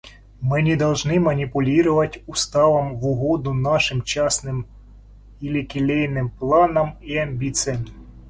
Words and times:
Мы 0.39 0.63
не 0.63 0.75
должны 0.75 1.19
манипулировать 1.19 2.23
Уставом 2.25 2.97
в 2.97 3.05
угоду 3.05 3.53
нашим 3.53 4.01
частным 4.01 4.65
или 5.41 5.61
келейным 5.61 6.31
планам 6.31 6.97
и 7.01 7.15
амбициям. 7.17 7.85